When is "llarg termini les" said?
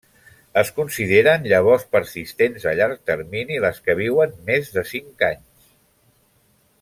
2.81-3.79